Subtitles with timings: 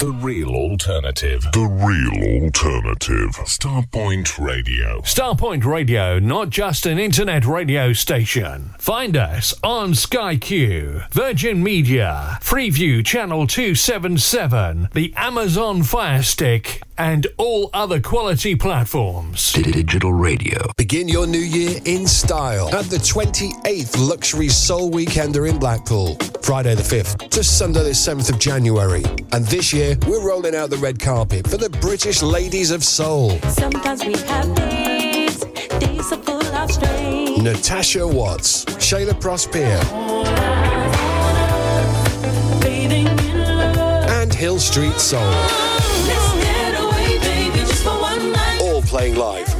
[0.00, 1.42] The real alternative.
[1.52, 3.32] The real alternative.
[3.44, 5.02] Starpoint Radio.
[5.02, 8.74] Starpoint Radio, not just an internet radio station.
[8.78, 17.26] Find us on Sky Q, Virgin Media, Freeview Channel 277, the Amazon Fire Stick, and
[17.38, 19.54] all other quality platforms.
[19.54, 20.58] Digital radio.
[20.76, 26.74] Begin your new year in style at the 28th Luxury Soul Weekender in Blackpool, Friday
[26.74, 29.02] the 5th to Sunday the 7th of January.
[29.32, 33.38] And this year, we're rolling out the red carpet for the British Ladies of Soul.
[33.48, 35.42] Sometimes we have days,
[35.78, 37.42] days are full of strain.
[37.42, 39.80] Natasha Watts, Shayla Prosper,
[42.60, 44.10] Bathing in love.
[44.10, 45.69] and Hill Street Soul.
[48.90, 49.59] Playing live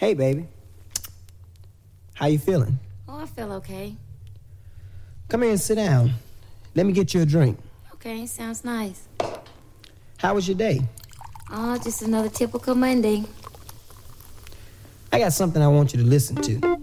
[0.00, 0.46] Hey, baby.
[2.14, 2.78] How you feeling?
[3.06, 3.94] Oh, I feel okay.
[5.28, 6.12] Come here and sit down.
[6.74, 7.58] Let me get you a drink.
[7.92, 9.06] Okay, sounds nice.
[10.16, 10.80] How was your day?
[11.50, 13.24] Oh, just another typical Monday.
[15.12, 16.79] I got something I want you to listen to.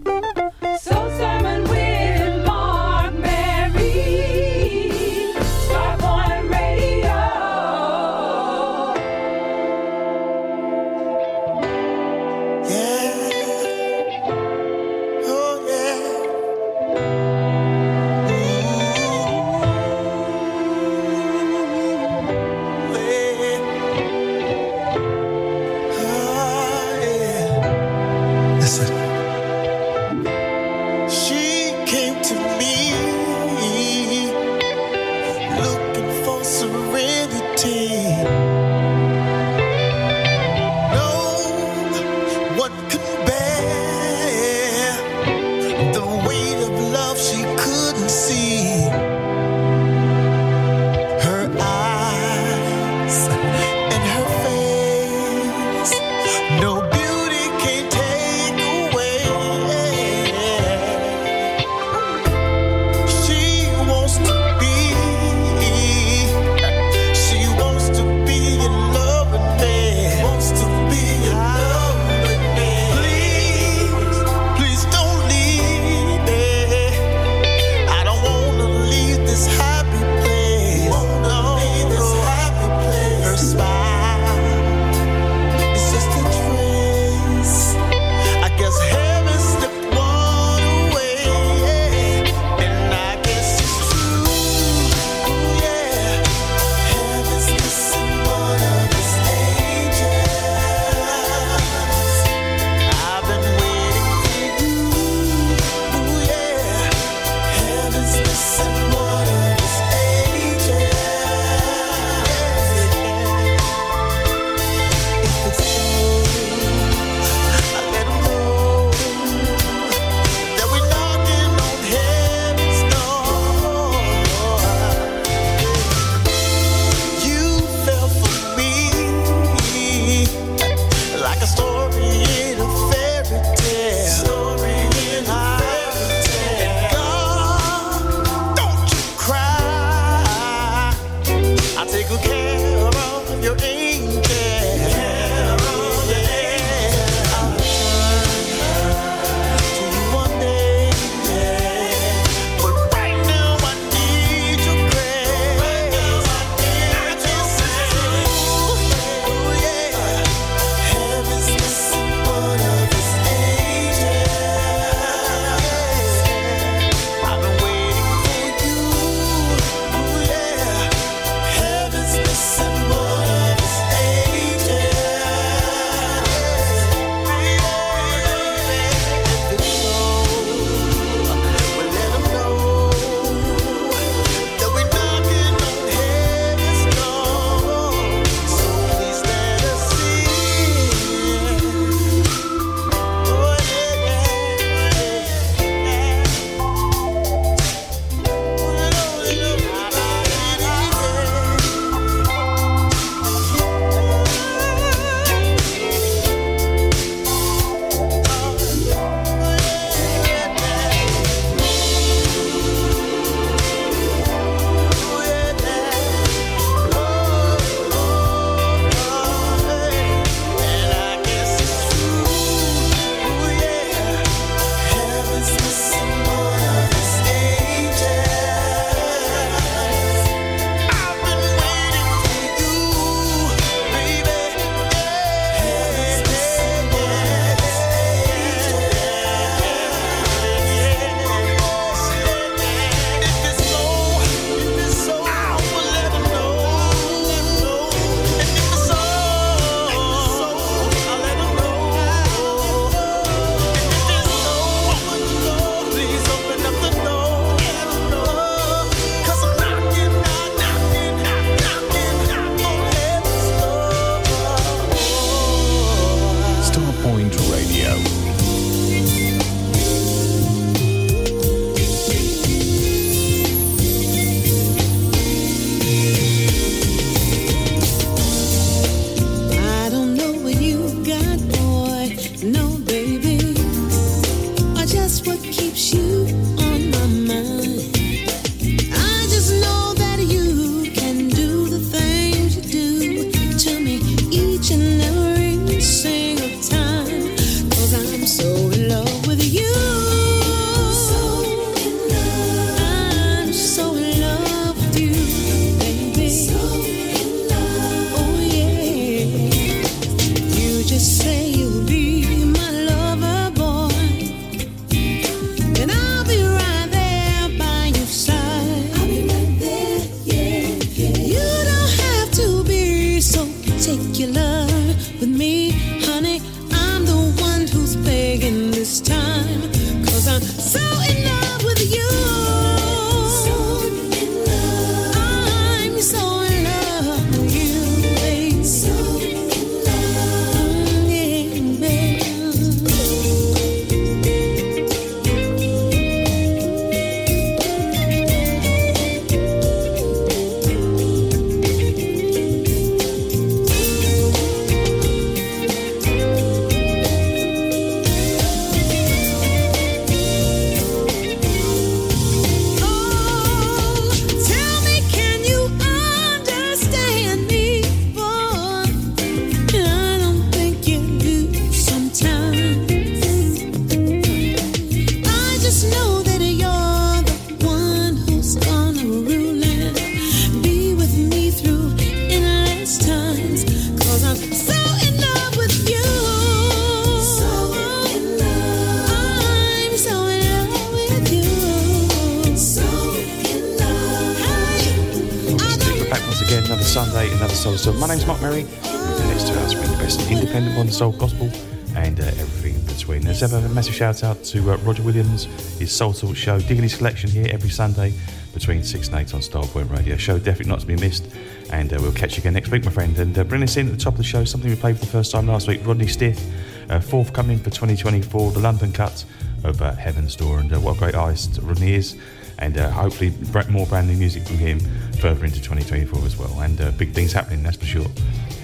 [403.98, 405.46] Shout out to uh, Roger Williams,
[405.80, 408.12] his Soul Talk show, digging his collection here every Sunday
[408.54, 410.16] between 6 and 8 on Starpoint Radio.
[410.16, 411.28] Show definitely not to be missed,
[411.72, 413.18] and uh, we'll catch you again next week, my friend.
[413.18, 415.04] And uh, bring us in at the top of the show, something we played for
[415.04, 416.48] the first time last week Rodney Stith,
[416.88, 419.24] uh, forthcoming for 2024, the London cut
[419.64, 420.60] of uh, Heaven's Door.
[420.60, 422.16] And uh, what a great artist Rodney is
[422.60, 423.32] and uh, hopefully
[423.68, 424.78] more brand new music from him
[425.18, 426.60] further into 2024 as well.
[426.60, 428.06] And big things happening, that's for sure.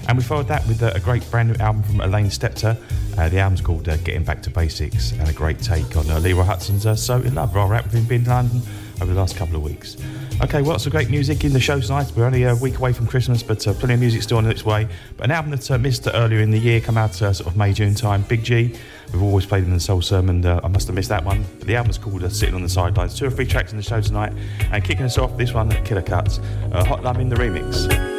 [0.07, 2.77] And we followed that with a great brand new album from Elaine Stepter.
[3.17, 6.19] Uh, the album's called uh, Getting Back to Basics, and a great take on uh,
[6.19, 8.63] Leroy Hutson's So In Love, our rap with him being in London
[9.01, 9.97] over the last couple of weeks.
[10.43, 12.13] Okay, well, lots of great music in the show tonight.
[12.17, 14.65] We're only a week away from Christmas, but uh, plenty of music still on its
[14.65, 14.89] way.
[15.17, 17.57] But an album that uh, missed earlier in the year, come out uh, sort of
[17.57, 18.75] May, June time, Big G.
[19.13, 20.45] We've always played in the Soul Sermon.
[20.45, 21.45] Uh, I must have missed that one.
[21.59, 23.17] But the album's called uh, Sitting on the Sidelines.
[23.17, 24.33] Two or three tracks in the show tonight.
[24.73, 26.41] And kicking us off, this one, Killer Cuts,
[26.73, 28.14] uh, Hot Love in the Remix.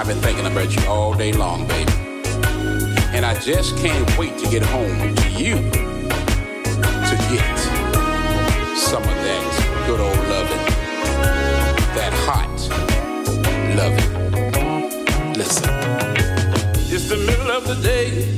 [0.00, 1.92] I've been thinking about you all day long, baby.
[3.12, 7.58] And I just can't wait to get home to you to get
[8.74, 10.64] some of that good old loving,
[11.94, 12.48] that hot
[13.76, 15.34] loving.
[15.34, 15.68] Listen.
[16.90, 18.34] It's the middle of the day,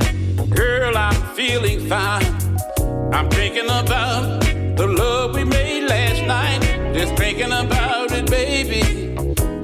[0.56, 2.26] girl, I'm feeling fine.
[3.14, 4.40] I'm thinking about
[4.76, 6.92] the love we made last night.
[6.92, 8.82] Just thinking about it, baby.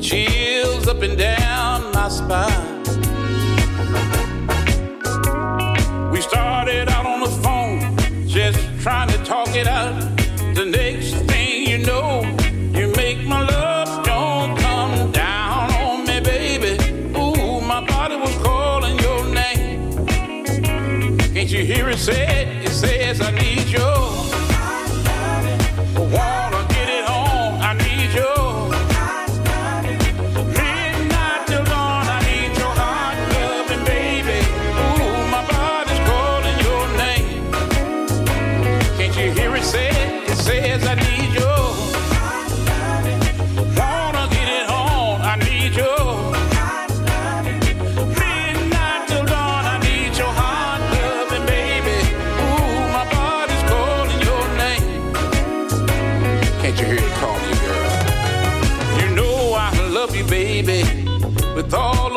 [0.01, 1.38] Chills up and down
[2.09, 2.15] We
[6.23, 9.93] started out on the phone, just trying to talk it out.
[10.55, 12.23] The next thing you know,
[12.73, 16.83] you make my love don't come down on me, baby.
[17.15, 20.07] Ooh, my body was calling your name.
[21.35, 22.65] Can't you hear it say it?
[22.65, 24.18] It says I need you.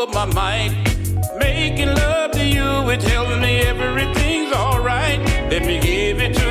[0.02, 0.74] Of my mind.
[1.38, 5.20] Making love to you, it tells me everything's alright.
[5.52, 6.51] Let me give it to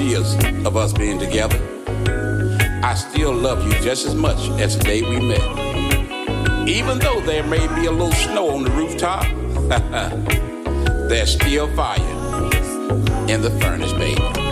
[0.00, 1.58] years of us being together,
[2.82, 6.68] I still love you just as much as the day we met.
[6.68, 9.24] Even though there may be a little snow on the rooftop,
[11.08, 12.00] there's still fire
[13.28, 14.47] in the furnace, baby.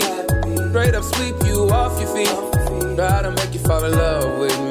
[0.00, 0.56] happy.
[0.70, 2.28] Straight up sweep you off your feet.
[2.96, 4.61] Try to make you fall in love with me.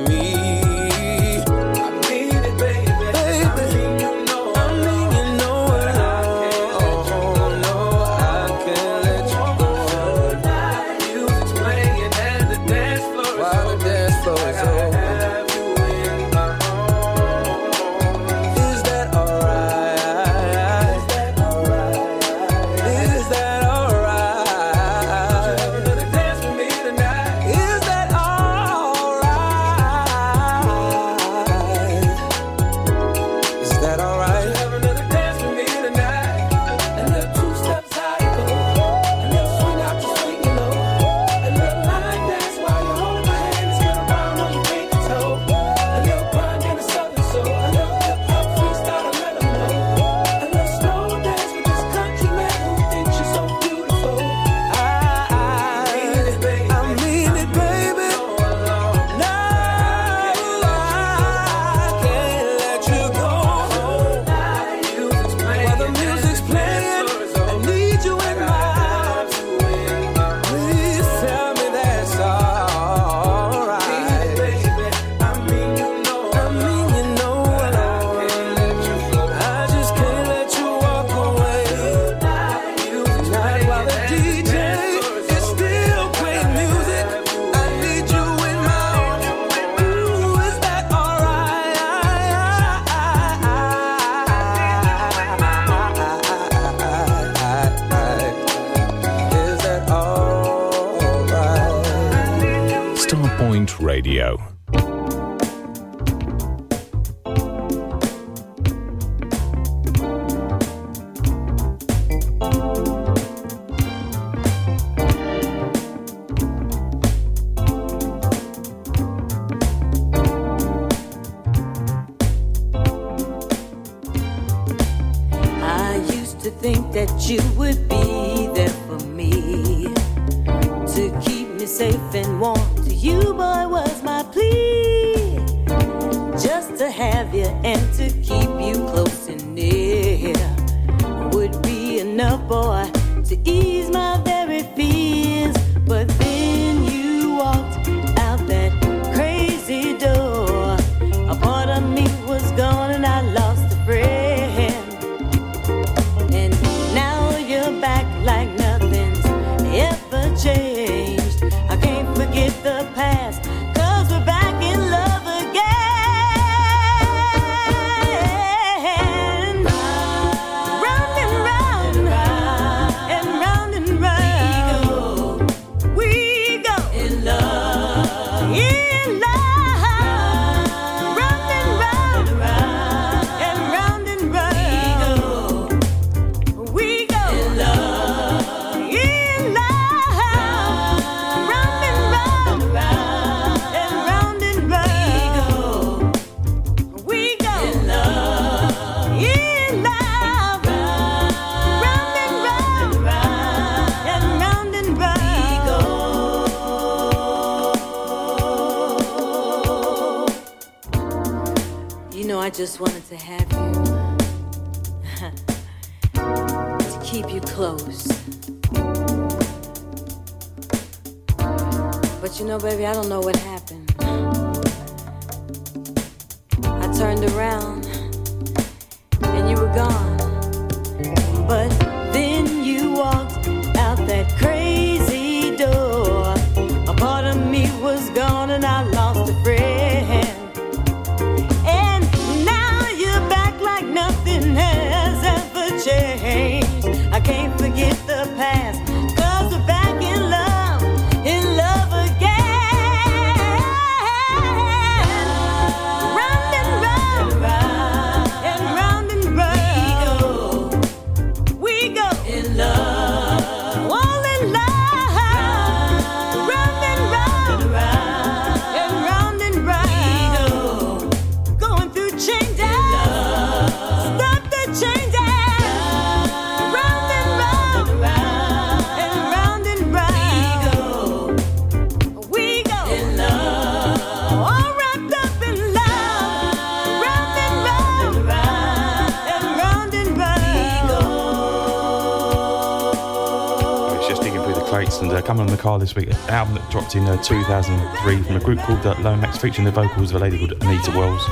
[295.82, 296.10] This week.
[296.10, 299.72] An album that dropped in uh, 2003 from a group called uh, Lomax, featuring the
[299.72, 301.26] vocals of a lady called Anita Wells.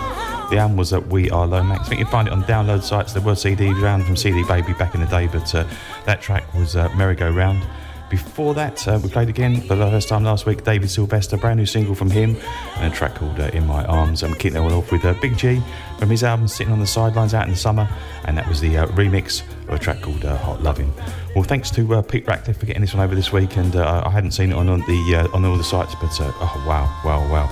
[0.49, 1.81] The album was uh, We Are Lomax.
[1.81, 3.13] I think you can find it on download sites.
[3.13, 5.65] There were CDs around from CD Baby back in the day, but uh,
[6.05, 7.63] that track was uh, Merry Go Round.
[8.09, 10.63] Before that, uh, we played again for the first time last week.
[10.63, 12.35] David Sylvester, brand new single from him,
[12.77, 14.23] and a track called uh, In My Arms.
[14.23, 15.62] I'm kicking it all off with uh, Big G
[15.99, 17.88] from his album Sitting on the Sidelines out in the summer,
[18.25, 20.91] and that was the uh, remix of a track called Hot Loving.
[21.39, 24.04] Well, thanks to uh, Pete Ratcliffe for getting this one over this week, and uh,
[24.06, 26.65] I hadn't seen it on, on the uh, on all the sites, but uh, oh
[26.67, 27.49] wow, wow, wow.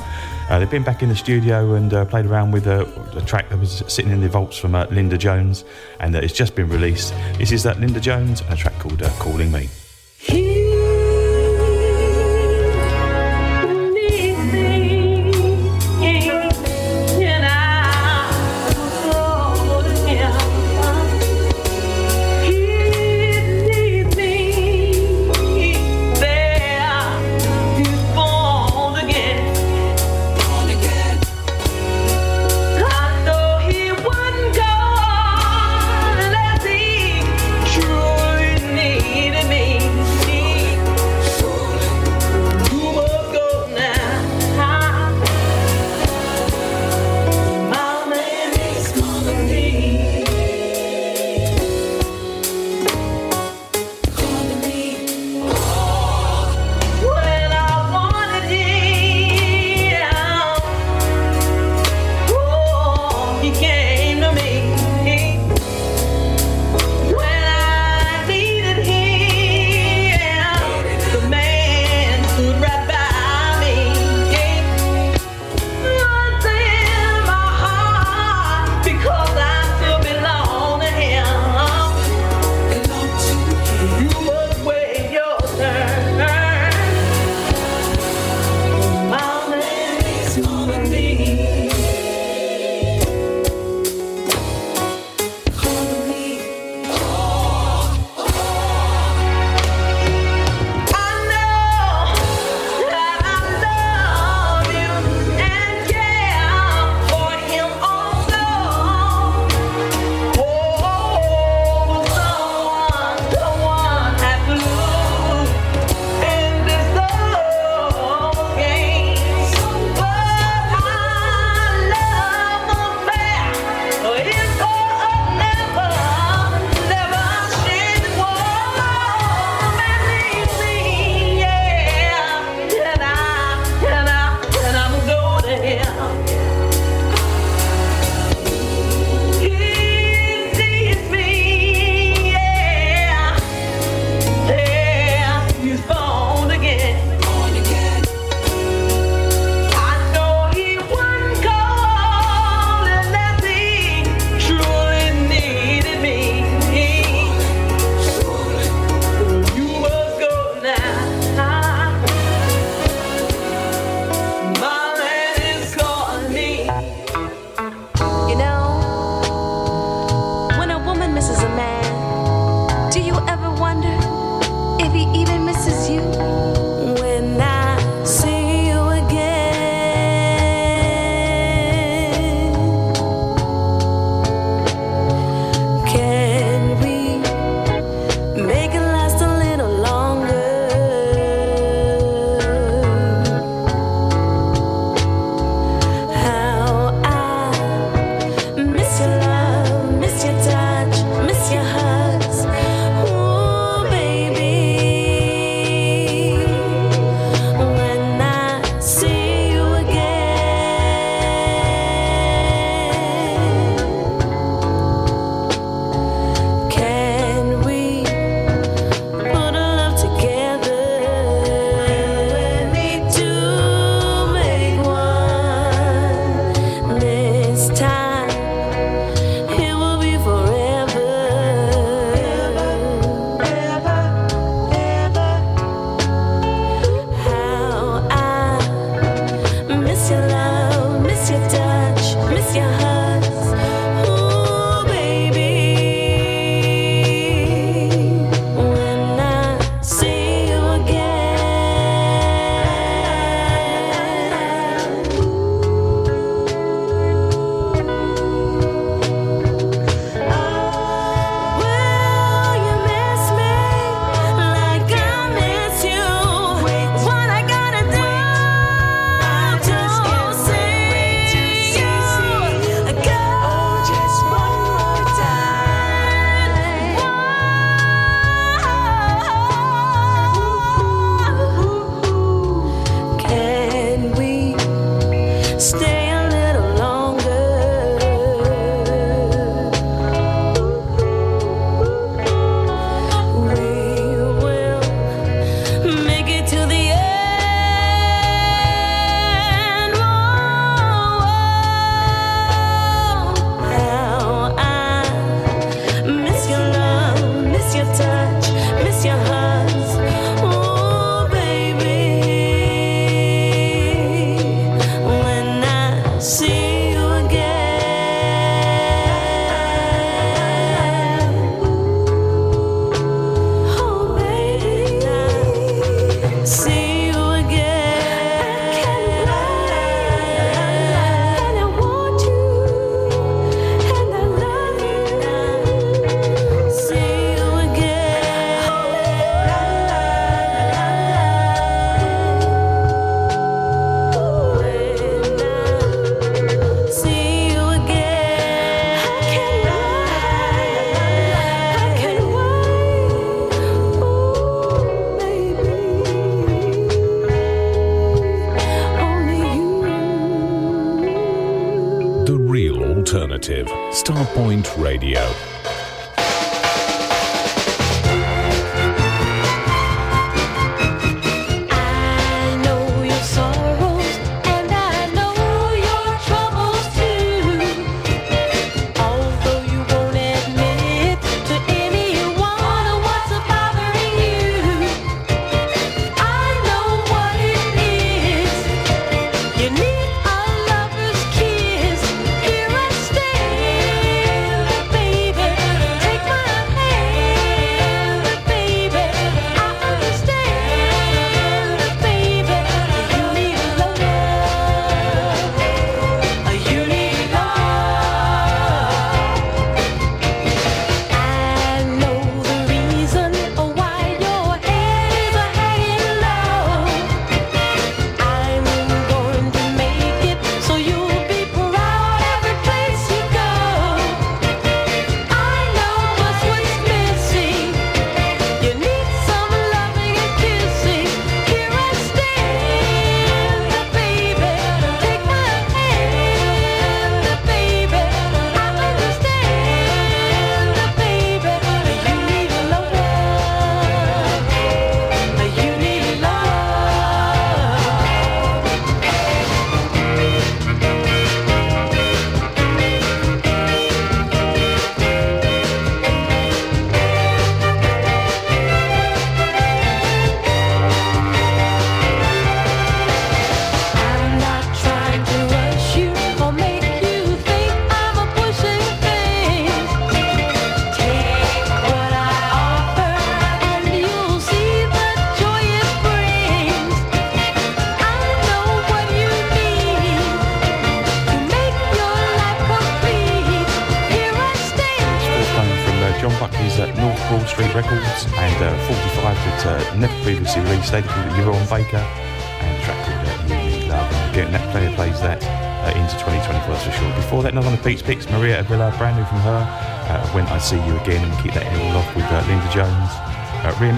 [0.50, 3.86] Uh, they've been back in the studio and played around with a track that was
[3.88, 5.63] sitting in the vaults from Linda Jones,
[6.02, 7.13] and it's just been released.
[7.38, 9.69] This is that Linda Jones and a track called Calling me.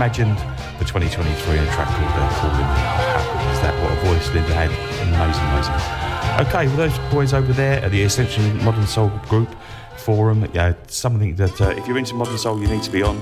[0.09, 0.37] Reimagined
[0.77, 2.63] for 2023 and a track called uh, Calling Me.
[2.63, 3.83] How good is that?
[3.83, 4.71] What a voice Linda had.
[5.07, 6.47] Amazing, amazing.
[6.47, 9.49] Okay, well, those boys over there are the Essential Modern Soul group
[9.97, 10.47] forum.
[10.53, 13.21] Yeah, something that uh, if you're into modern soul, you need to be on.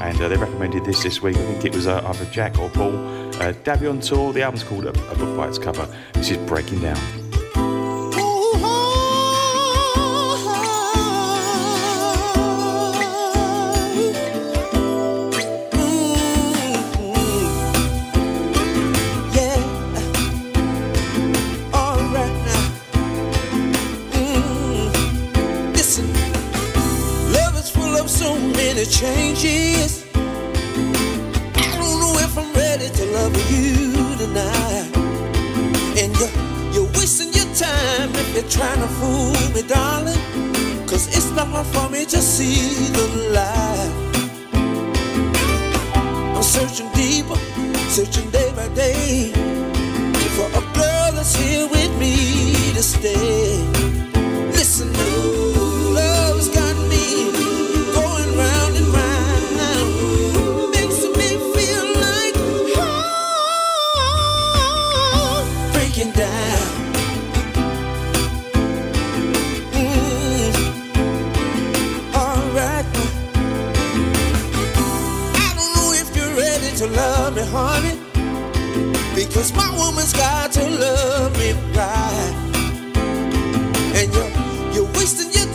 [0.00, 1.36] And uh, they recommended this this week.
[1.36, 2.94] I think it was uh, either Jack or Paul.
[2.94, 4.32] Uh, Davion Tour.
[4.32, 5.88] The album's called A, a Book by its cover.
[6.12, 7.27] This is Breaking Down.
[28.98, 30.04] Changes.
[30.14, 34.90] I don't know if I'm ready to love you tonight.
[36.00, 36.34] And you're,
[36.74, 40.18] you're wasting your time if you're trying to fool me, darling.
[40.88, 43.06] Cause it's not hard for me to see the
[43.36, 43.94] light.
[46.34, 47.36] I'm searching deeper,
[47.90, 49.30] searching day by day
[50.34, 53.77] for a girl that's here with me to stay.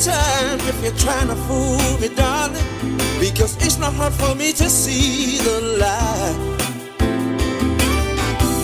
[0.03, 2.61] Time if you're trying to fool me, darling.
[3.19, 6.37] Because it's not hard for me to see the light.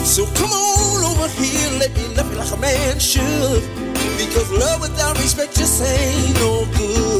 [0.06, 3.63] So come on over here, let me love you like a man should.
[4.17, 7.19] Because love without respect just ain't no good.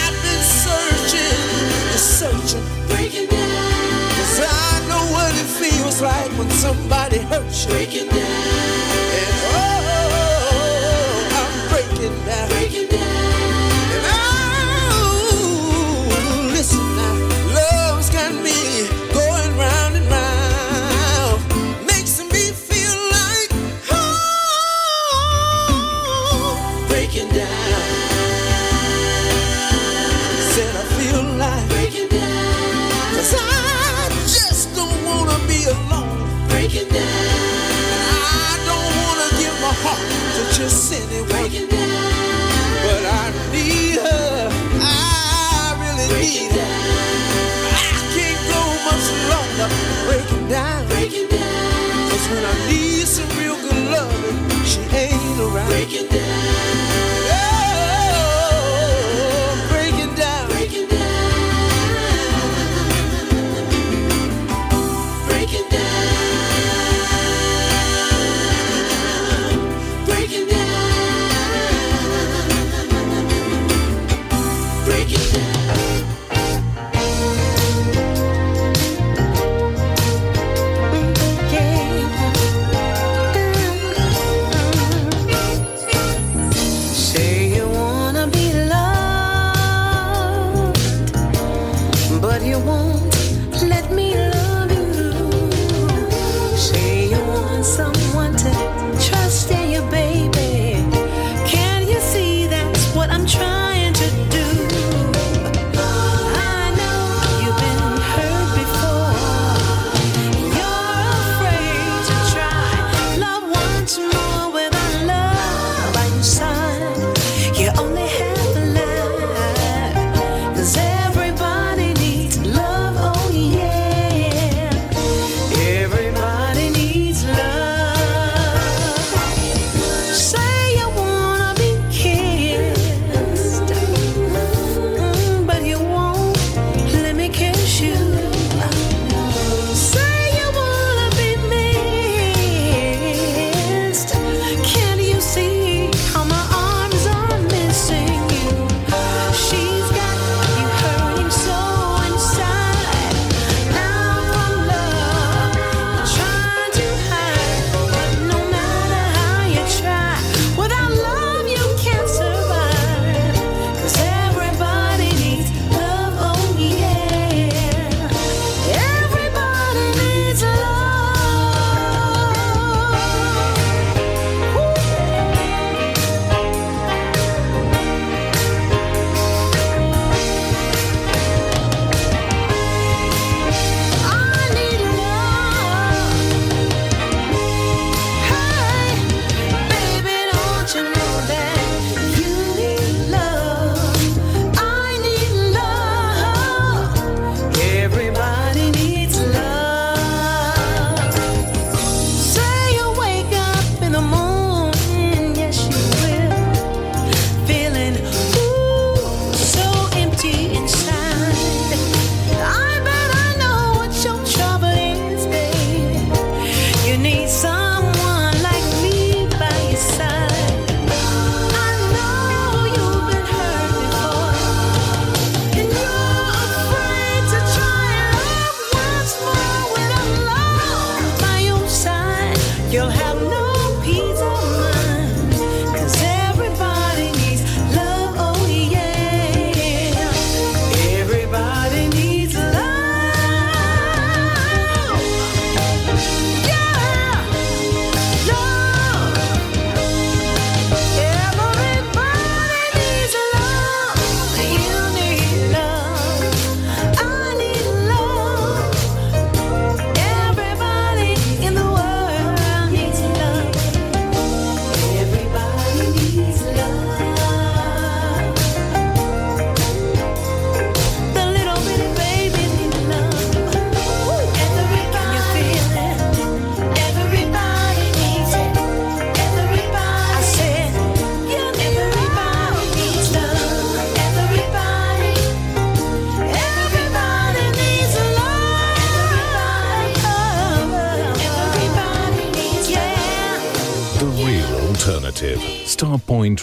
[0.00, 1.36] I've been searching
[1.92, 2.64] and searching.
[2.88, 4.08] Breaking down.
[4.16, 7.72] Cause I know what it feels like when somebody hurts you.
[7.72, 8.16] Breaking down.
[9.20, 9.76] And oh,
[11.38, 12.63] I'm breaking down.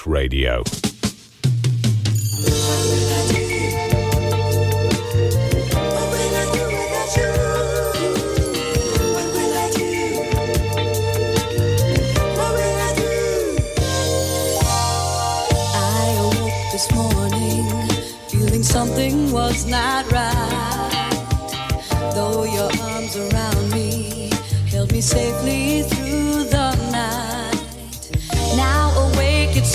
[0.06, 0.64] Radio.
[15.74, 17.90] I awoke this morning
[18.30, 21.12] feeling something was not right.
[22.14, 24.32] Though your arms around me
[24.70, 26.11] held me safely through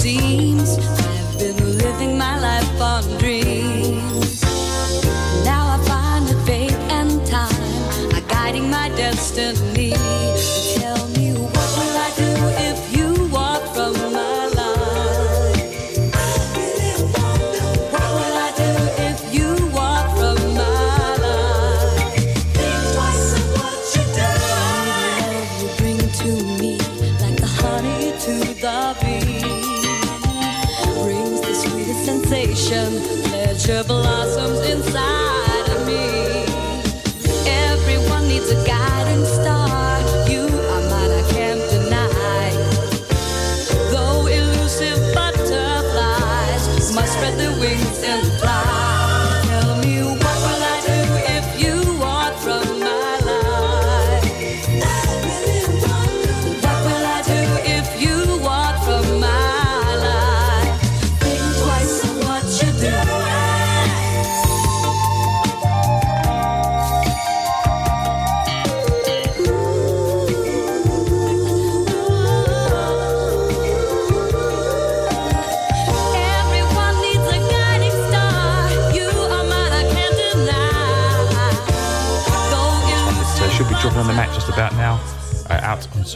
[0.06, 0.55] awake,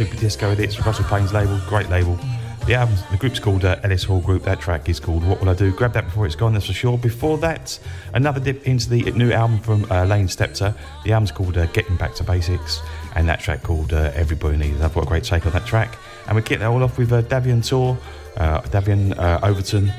[0.00, 2.18] Super Disco with it, it's Russell Payne's label, great label.
[2.66, 4.44] The album, the group's called uh, Ellis Hall Group.
[4.44, 5.70] That track is called What Will I Do?
[5.72, 6.96] Grab that before it's gone, that's for sure.
[6.96, 7.78] Before that,
[8.14, 10.74] another dip into the new album from uh, Lane Stepter.
[11.04, 12.80] The album's called uh, Getting Back to Basics,
[13.14, 14.80] and that track called uh, Everybody Needs.
[14.80, 15.98] I've got a great take on that track.
[16.28, 17.98] And we kick that all off with uh, Davian Tour,
[18.38, 19.92] uh, Davian uh, Overton.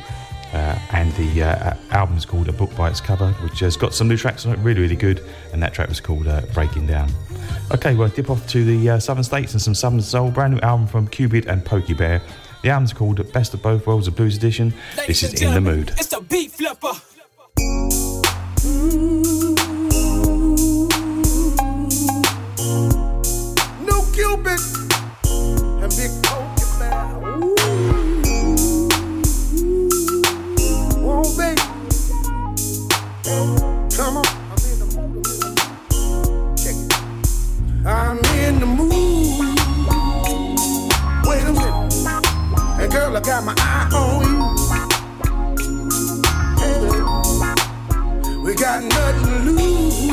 [0.90, 4.08] Uh, and the uh, album's called A Book by Its Cover, which has got some
[4.08, 5.24] new tracks on it, really, really good.
[5.54, 7.10] And that track was called uh, Breaking Down.
[7.72, 10.32] Okay, well, dip off to the uh, Southern States and some Southern Soul.
[10.32, 12.22] Brand new album from Cupid and Pokey Bear.
[12.64, 14.74] The album's called Best of Both Worlds, a blues edition.
[15.08, 15.90] This is In the Mood.
[15.98, 16.92] It's the beat flipper.
[23.84, 24.81] No Cupid
[43.24, 44.32] Got my eye on you.
[48.44, 50.10] We got nothing to lose.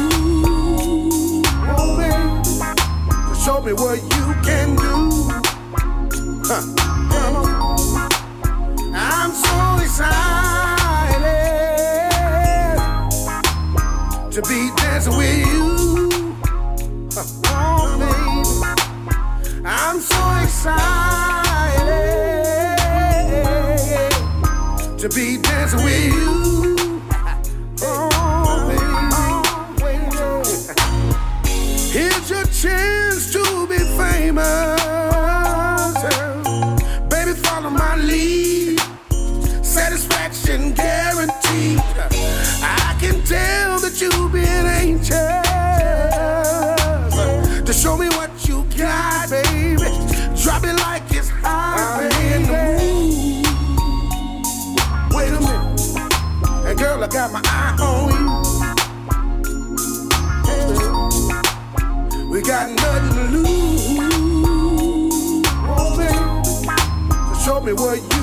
[1.71, 2.43] Oh.
[3.29, 5.11] So show me what you can do.
[6.45, 6.63] Huh.
[7.17, 7.47] On.
[8.95, 10.09] I'm so excited
[14.33, 15.58] to be dancing with you.
[25.11, 26.28] To be dancing with you.
[67.69, 68.18] Me what you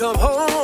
[0.00, 0.59] come home.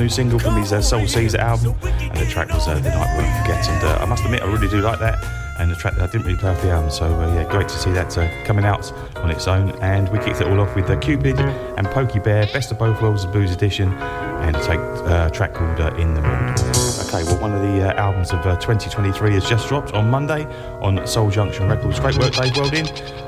[0.00, 3.18] new single from his uh, Soul Caesar album, and the track was uh, The Night
[3.18, 3.68] We Forget.
[3.68, 5.22] And uh, I must admit, I really do like that.
[5.58, 7.68] And the track that I didn't really play off the album, so uh, yeah, great
[7.68, 9.70] to see that uh, coming out on its own.
[9.82, 13.02] And we kicked it all off with uh, Cupid and Pokey Bear, Best of Both
[13.02, 16.58] Worlds, the Blues Edition, and a, take, track called In the Mood.
[17.06, 20.46] Okay, well, one of the uh, albums of uh, 2023 has just dropped on Monday
[20.80, 22.00] on Soul Junction Records.
[22.00, 22.86] Great work, Dave Welding.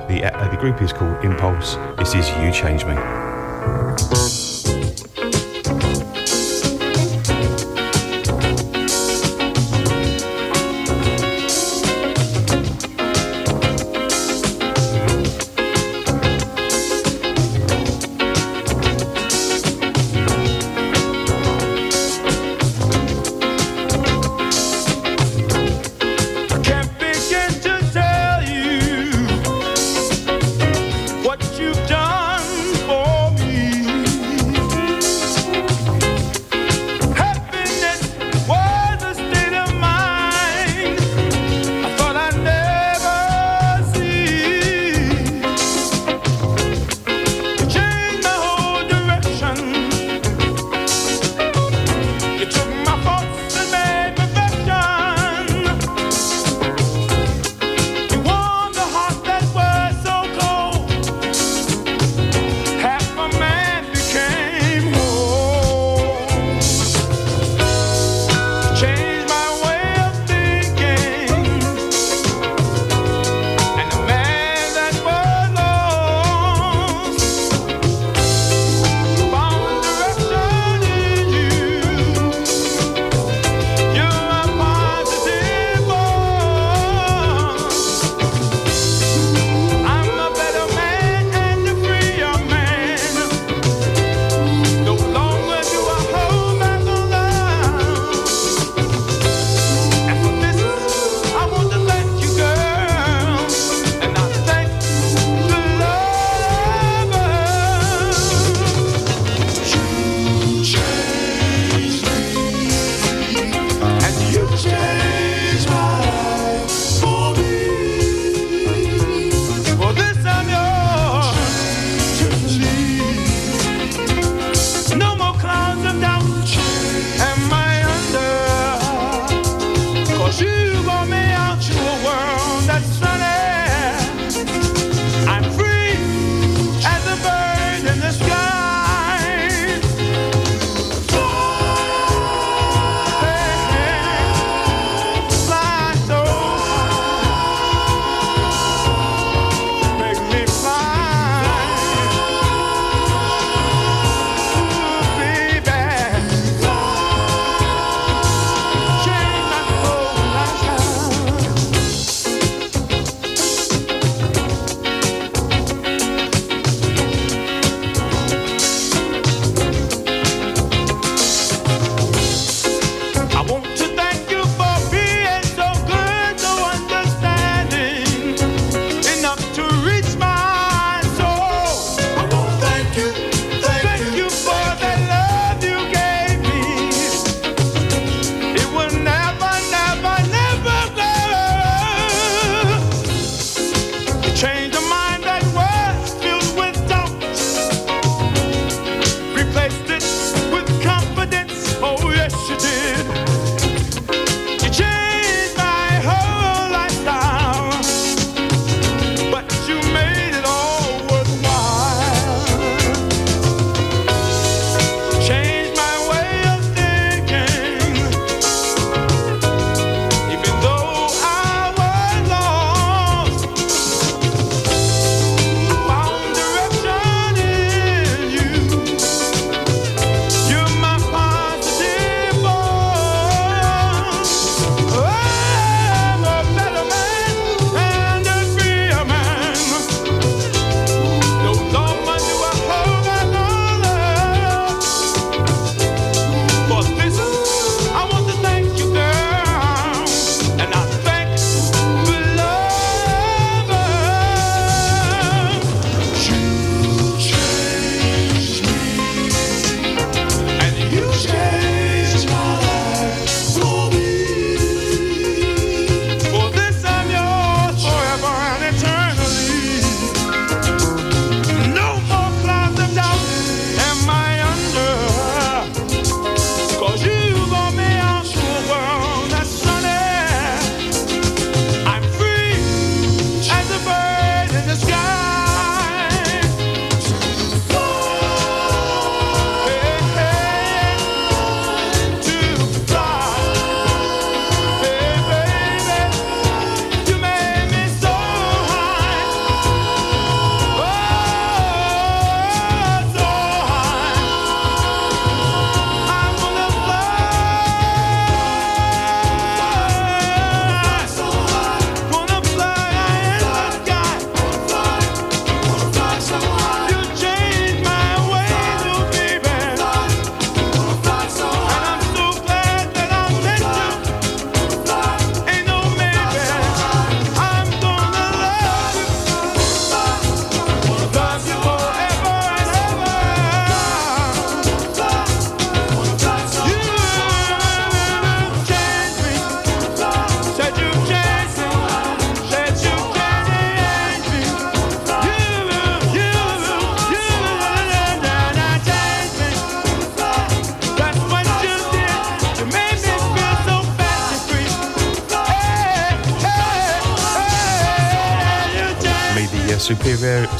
[0.08, 1.74] The, uh, the group is called Impulse.
[1.98, 4.41] This is You Change Me.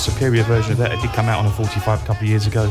[0.03, 0.93] Superior version of that.
[0.93, 2.71] It did come out on a 45 a couple of years ago,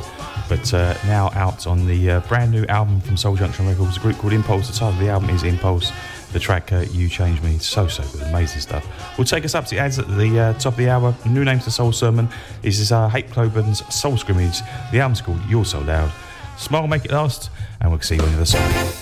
[0.49, 3.99] but uh, now out on the uh, brand new album from Soul Junction Records, a
[4.01, 4.67] group called Impulse.
[4.67, 5.91] The title of the album is Impulse.
[6.33, 8.85] The track uh, You Change Me, so so good, amazing stuff.
[9.17, 11.15] We'll take us up to the ads at the uh, top of the hour.
[11.25, 12.29] New name to the Soul Sermon
[12.63, 14.59] is this, uh, Hate Cloburn's Soul Scrimmage.
[14.91, 16.11] The album's called You're So Loud.
[16.57, 19.00] Smile, make it last, and we'll see you on the other side.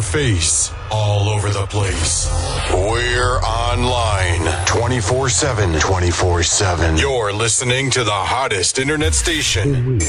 [0.00, 2.26] In your face, all over the place.
[2.72, 5.78] We're online 24 7.
[5.78, 6.96] 24 7.
[6.96, 10.00] You're listening to the hottest internet station.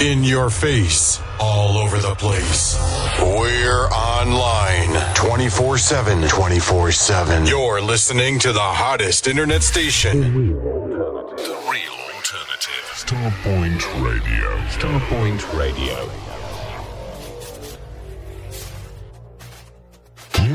[0.00, 2.78] In your face, all over the place.
[3.18, 6.28] We're online 24 7.
[6.28, 7.46] 24 7.
[7.46, 10.20] You're listening to the hottest internet station.
[10.20, 12.84] The real alternative.
[12.94, 14.56] Starpoint Radio.
[14.68, 16.33] Starpoint Radio.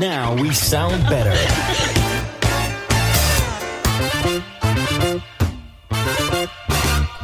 [0.00, 1.36] Now we sound better.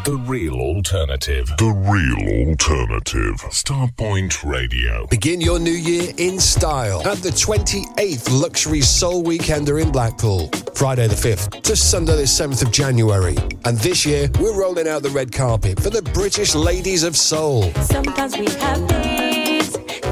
[0.04, 1.50] The real alternative.
[1.56, 3.36] The real alternative.
[3.48, 5.06] Starpoint Radio.
[5.06, 10.50] Begin your new year in style at the 28th Luxury Soul Weekender in Blackpool.
[10.74, 13.38] Friday the 5th to Sunday the 7th of January.
[13.64, 17.72] And this year, we're rolling out the red carpet for the British Ladies of Soul.
[17.80, 19.25] Sometimes we have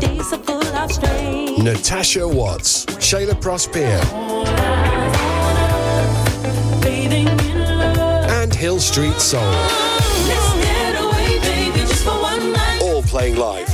[0.06, 1.62] days, are full of strain.
[1.64, 4.00] Natasha Watts, Shaila Prosper,
[6.82, 8.30] Bathing in love.
[8.30, 9.42] and Hill Street Soul.
[9.42, 12.80] Away, baby, just for one night.
[12.82, 13.73] All playing live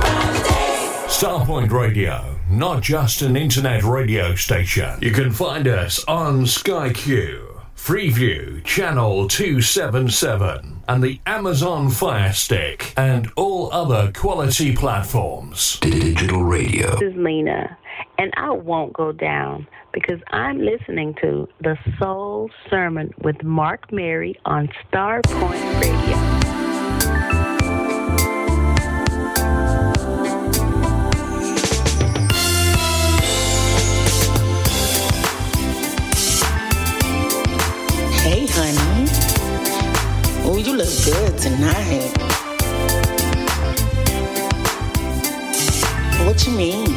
[1.21, 4.97] Starpoint Radio, not just an internet radio station.
[5.03, 12.95] You can find us on Sky Q, Freeview Channel 277, and the Amazon Fire Stick,
[12.97, 15.77] and all other quality platforms.
[15.81, 16.89] Digital radio.
[16.95, 17.77] This is Lena,
[18.17, 24.39] and I won't go down because I'm listening to the Soul Sermon with Mark Mary
[24.45, 26.30] on Starpoint Radio.
[38.53, 39.07] honey.
[40.43, 42.11] Oh, you look good tonight.
[46.25, 46.87] What you mean?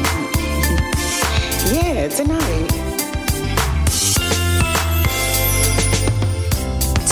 [1.73, 2.69] yeah, tonight.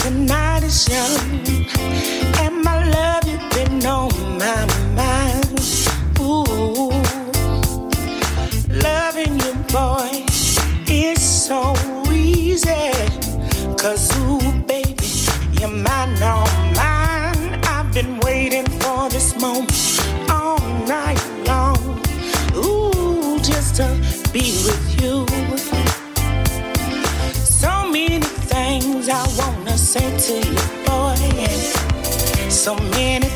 [0.02, 1.48] Tonight is young,
[2.44, 4.66] and my love you've been on my
[4.96, 5.60] mind.
[6.20, 6.92] Ooh,
[8.82, 10.24] loving you, boy,
[10.88, 11.74] is so
[12.12, 12.92] easy.
[13.78, 14.12] Cause
[15.64, 16.20] you're mine,
[16.76, 17.60] mine.
[17.64, 19.72] I've been waiting for this moment
[20.30, 21.78] all night long.
[22.56, 23.88] Ooh, just to
[24.34, 25.26] be with you.
[27.44, 28.20] So many
[28.52, 31.16] things I wanna say to you, boy.
[32.50, 33.33] So many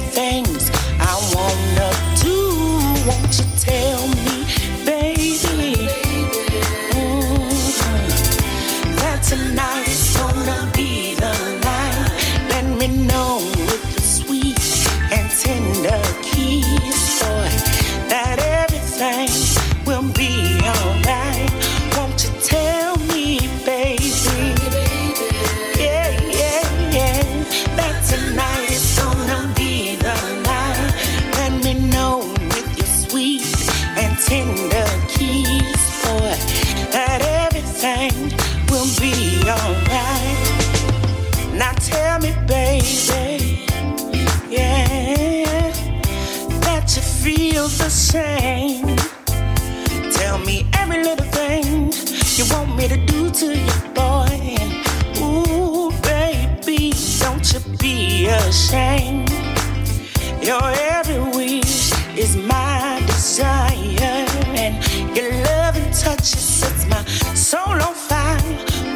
[47.67, 48.95] feels the same.
[50.11, 51.91] Tell me every little thing
[52.37, 54.57] you want me to do to you, boy.
[55.21, 59.29] Ooh, baby, don't you be ashamed.
[60.41, 60.63] Your
[60.95, 64.25] every wish is my desire,
[64.63, 64.75] and
[65.15, 67.03] your loving touch sets my
[67.33, 68.41] soul on fire.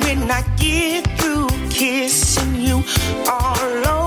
[0.03, 2.84] When I get through kissing you
[3.28, 4.01] all over.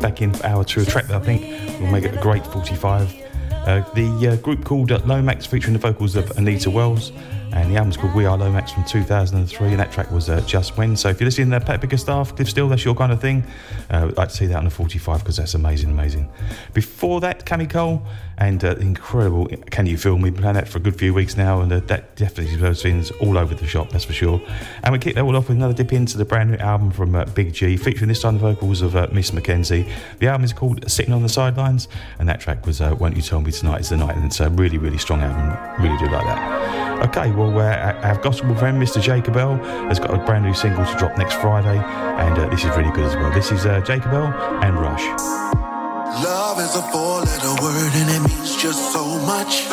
[0.00, 1.42] Back in for hour two, track that I think
[1.80, 3.14] will make it a great 45.
[3.50, 7.12] Uh, the uh, group called uh, Lomax, featuring the vocals of Anita Wells,
[7.52, 10.76] and the album's called We Are Lomax from 2003, and that track was uh, Just
[10.76, 10.96] When.
[10.96, 13.44] So if you're listening to Pat Bigger Staff, Cliff Steele, that's your kind of thing,
[13.90, 16.30] uh, I'd like to see that on the 45 because that's amazing, amazing.
[16.74, 18.02] Before that, Cami Cole
[18.38, 20.30] and uh, incredible Can You Feel Me?
[20.30, 23.36] Playing that for a good few weeks now, and uh, that definitely deserves things all
[23.36, 24.40] over the shop, that's for sure.
[24.84, 27.14] And we kick that all off with another dip into the brand new album from
[27.14, 29.88] uh, Big G, featuring this time the vocals of uh, Miss Mackenzie.
[30.18, 31.88] The album is called Sitting on the Sidelines,
[32.18, 34.40] and that track was uh, Won't You Tell Me Tonight is the Night, and it's
[34.40, 35.82] a really, really strong album.
[35.82, 36.88] Really do like that.
[37.08, 39.00] Okay, well, uh, our gospel friend, Mr.
[39.00, 39.56] Jacob Bell
[39.88, 42.90] has got a brand new single to drop next Friday, and uh, this is really
[42.90, 43.32] good as well.
[43.32, 45.67] This is uh, Jacob and Rush.
[46.16, 49.68] Love is a four letter word and it means just so much.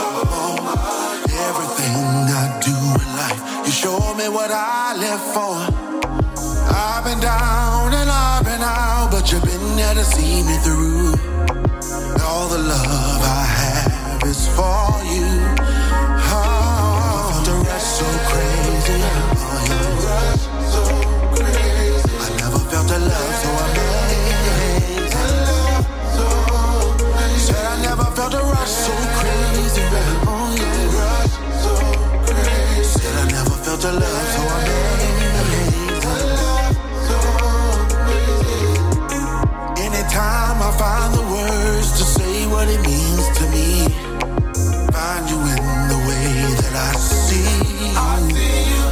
[1.48, 1.95] Everything
[2.44, 5.56] I do in life, you show me what I live for.
[6.70, 11.16] I've been down and I've been out, but you've been there to see me through.
[12.22, 15.28] All the love I have is for you.
[16.36, 19.02] Oh, the rush so crazy.
[22.20, 23.94] I never felt a love so amazing.
[33.86, 34.84] the love, so I know.
[39.86, 43.70] Anytime I find the words to say what it means to me,
[44.95, 45.64] find you in
[45.94, 46.30] the way
[46.62, 47.52] that I see.
[47.94, 48.86] I see you.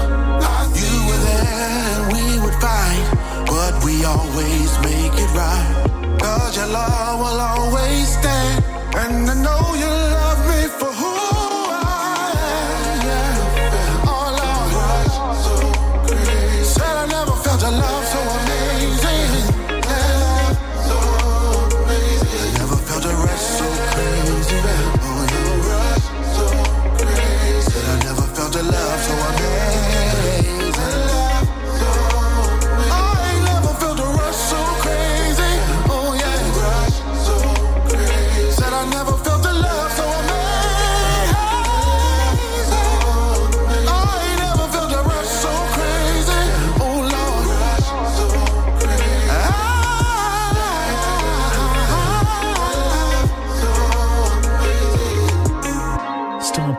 [0.46, 3.06] I see you were there, and we would fight,
[3.54, 5.74] but we always make it right.
[6.22, 8.64] Cause your love will always stand,
[9.02, 10.03] and I know you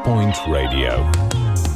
[0.04, 1.73] Starpoint Radio.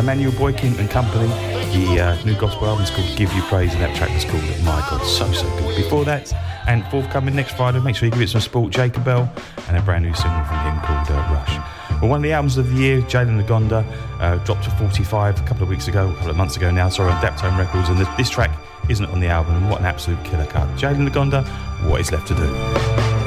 [0.00, 1.28] Emmanuel Boykin and Company.
[1.74, 4.42] The uh, new gospel album is called Give You Praise, and that track was called
[4.64, 5.76] My God, so, so good.
[5.76, 6.32] Before that,
[6.66, 9.30] and forthcoming next Friday, make sure you give it some support, Jacob Bell,
[9.68, 12.00] and a brand new single from him called uh, Rush.
[12.00, 13.84] Well, one of the albums of the year, Jalen Ngonda,
[14.20, 16.88] uh, dropped to 45 a couple of weeks ago, a couple of months ago now,
[16.88, 18.50] sorry, on Daptone Records, and this, this track
[18.88, 20.66] isn't on the album, and what an absolute killer cut.
[20.78, 21.46] Jalen Ngonda,
[21.86, 23.19] What Is Left to Do.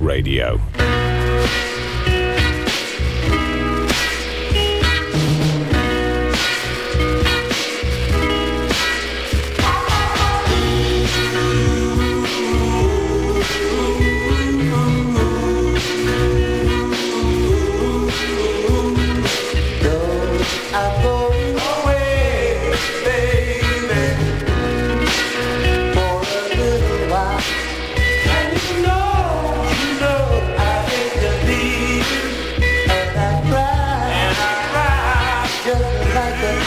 [0.00, 0.58] Radio.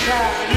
[0.07, 0.56] Yeah.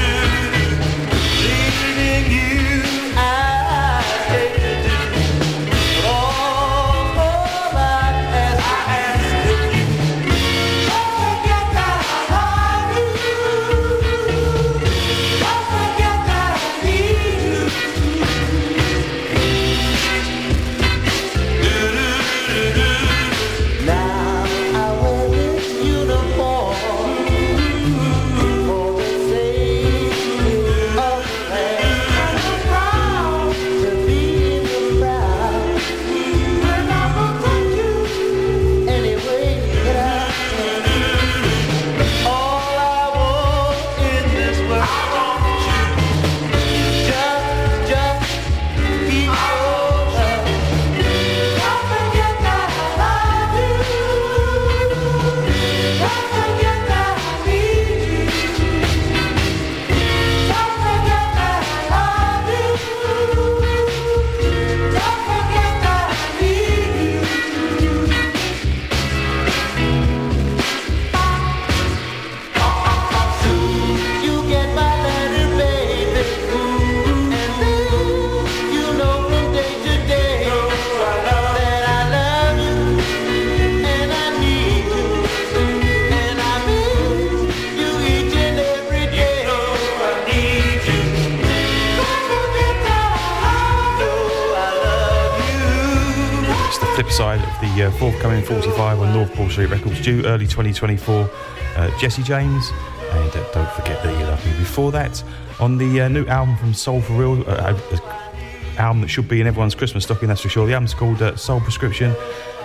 [100.01, 101.29] due early 2024.
[101.75, 102.71] Uh, Jesse James,
[103.11, 105.23] and uh, don't forget that you love me before that.
[105.59, 108.29] On the uh, new album from Soul for Real, uh, uh,
[108.77, 110.65] album that should be in everyone's Christmas stocking, that's for sure.
[110.65, 112.15] The album's called Soul Prescription,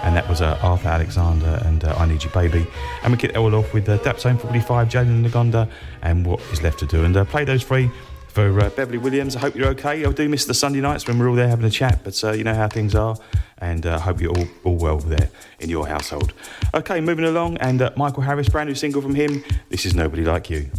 [0.03, 2.67] and that was Arthur Alexander and I Need You Baby.
[3.03, 5.71] And we kick it all off with uh, Daptone 45, Jalen Ngonda,
[6.03, 7.05] and What Is Left to Do.
[7.05, 7.91] And play those three
[8.37, 9.35] for uh, Beverly Williams.
[9.35, 10.05] I hope you're okay.
[10.05, 12.33] I do miss the Sunday nights when we're all there having a chat, but uh,
[12.33, 13.17] you know how things are.
[13.57, 14.47] And I uh, hope you're all
[14.77, 15.31] well there
[15.61, 16.33] in your household.
[16.75, 19.43] Okay, moving along, and uh, Michael Harris, brand new single from him.
[19.69, 20.71] This is Nobody Like You.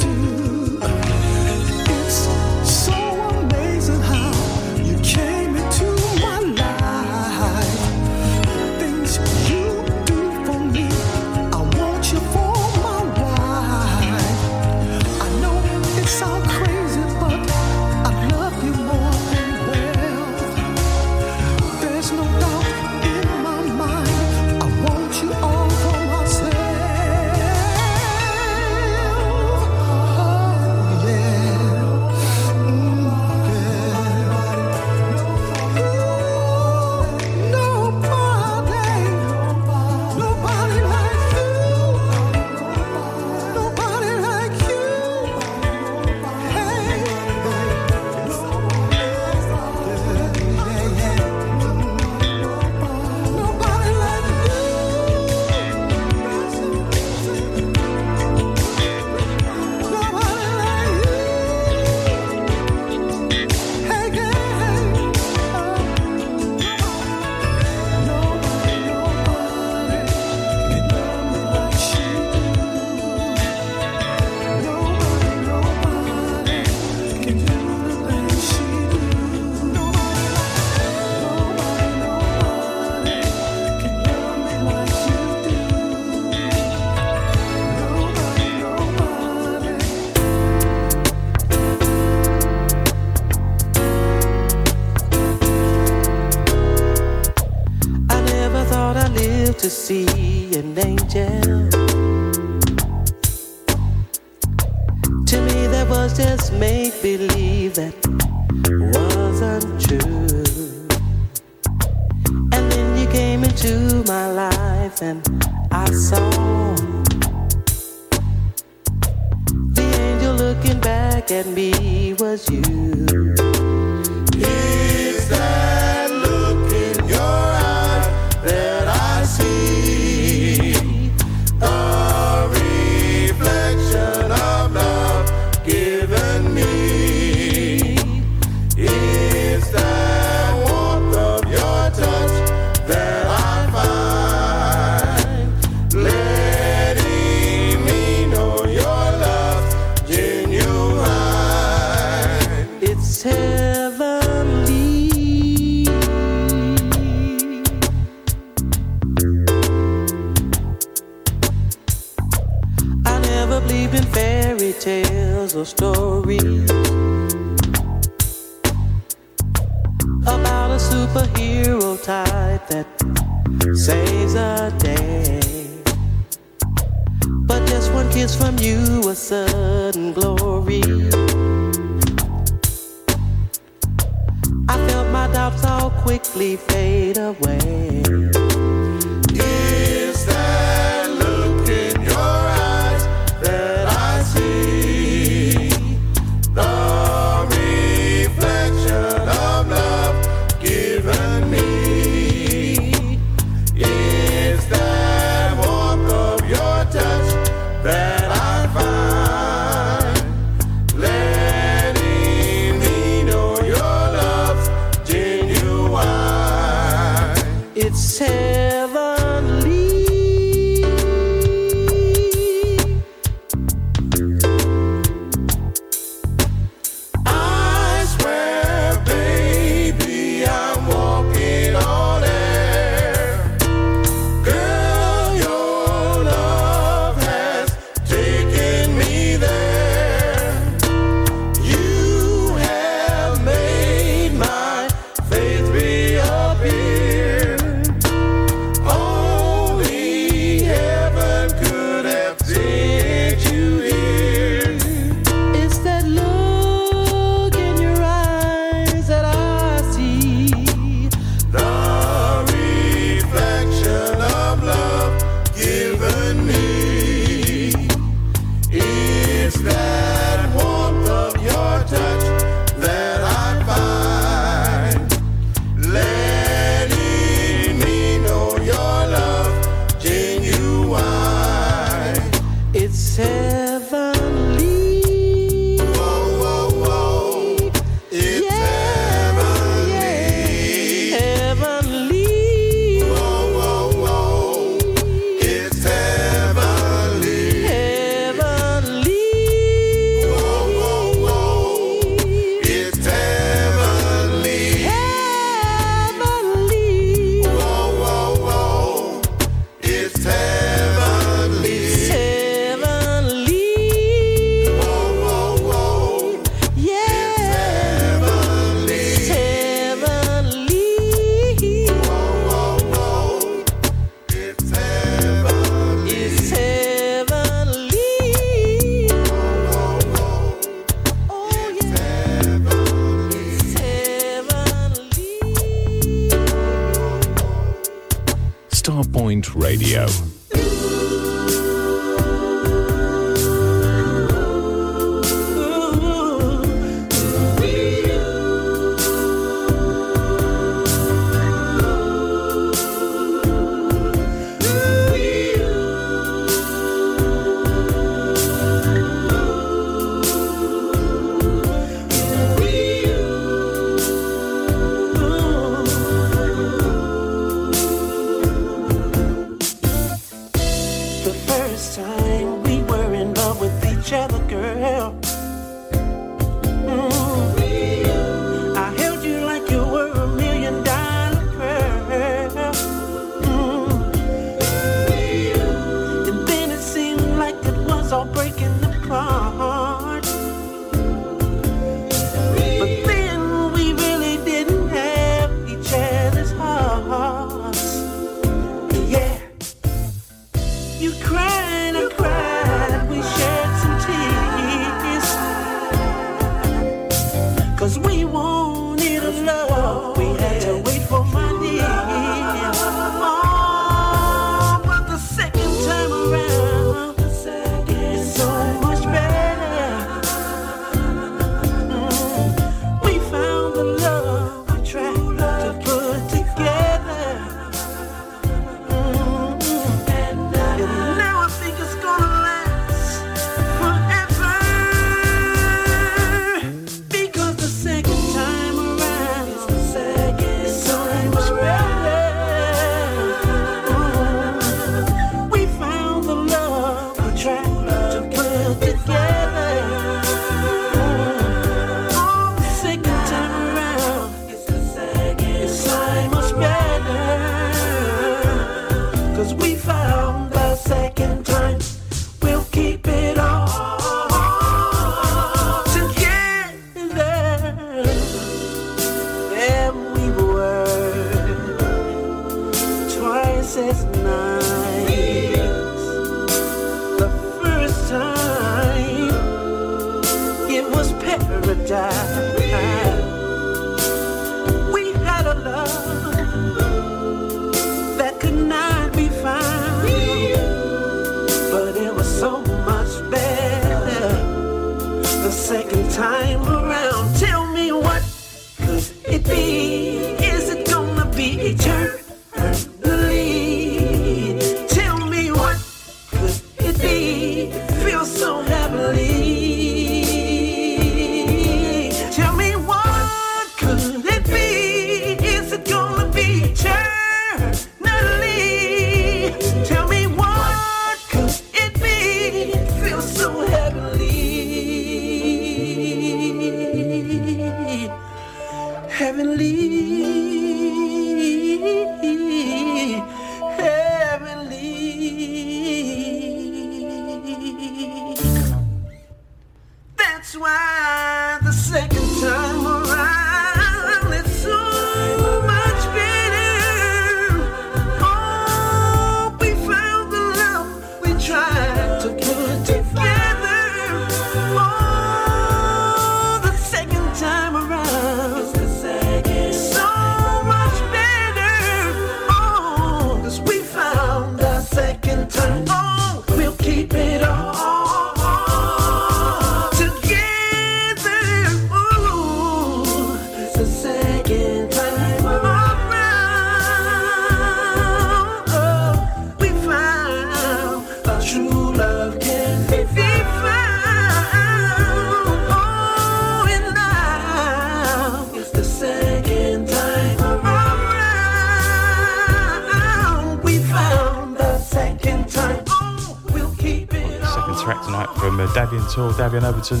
[599.18, 600.00] Uh, Davian Overton,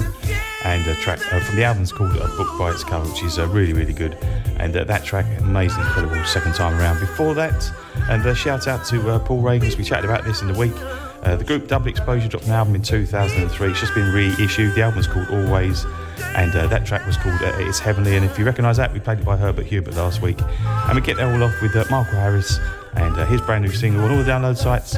[0.64, 3.38] and a track uh, from the album's called A Book by Its Cover, which is
[3.38, 4.14] uh, really, really good.
[4.56, 7.00] And uh, that track, amazing, incredible, second time around.
[7.00, 7.70] Before that,
[8.08, 10.58] and a shout out to uh, Paul Reagan, as we chatted about this in the
[10.58, 10.74] week.
[11.22, 13.70] Uh, the group Double Exposure dropped an album in 2003.
[13.70, 14.74] It's just been reissued.
[14.74, 15.84] The album's called Always,
[16.34, 18.16] and uh, that track was called uh, It's Heavenly.
[18.16, 20.40] And if you recognise that, we played it by Herbert Hubert last week.
[20.40, 22.58] And we get that all off with uh, Michael Harris
[22.94, 24.96] and uh, his brand new single on all the download sites,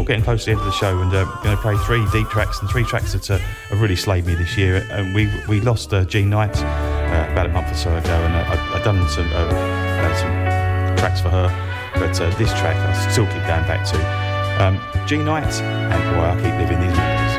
[0.00, 1.76] We're getting close to the end of the show, and uh, we're going to play
[1.84, 3.36] three deep tracks and three tracks that uh,
[3.68, 4.88] have really slayed me this year.
[4.90, 8.34] And we we lost uh, Jean Knight uh, about a month or so ago, and
[8.34, 9.50] uh, I, I've done some uh,
[10.16, 11.48] some tracks for her.
[11.96, 14.64] But this track I still keep going back to.
[14.64, 17.29] Um, Jean Knight and Why I Keep Living These Memories.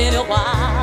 [0.00, 0.79] In a while.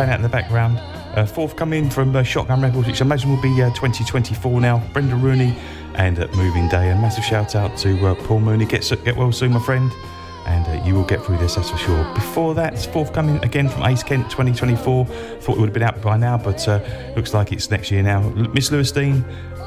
[0.00, 0.78] Playing out in the background.
[1.14, 4.78] Uh, forthcoming from uh, Shotgun Records, which I imagine will be uh, 2024 now.
[4.94, 5.54] Brenda Rooney
[5.92, 6.88] and uh, Moving Day.
[6.88, 8.64] A massive shout out to uh, Paul Mooney.
[8.64, 9.92] Get, get well soon, my friend.
[10.46, 12.02] And uh, you will get through this, that's for sure.
[12.14, 15.04] Before that, it's forthcoming again from Ace Kent 2024.
[15.04, 16.66] Thought it would have been out by now, but
[17.14, 18.20] looks like it's next year now.
[18.54, 19.22] Miss Lewis Dean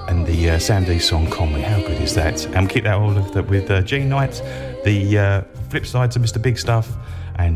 [0.08, 1.62] and the uh, Sam D song Conway.
[1.62, 2.44] How good is that?
[2.56, 4.42] And keep that all of that with uh, Jean Knight,
[4.84, 6.42] the uh, flip side to Mr.
[6.42, 6.92] Big Stuff,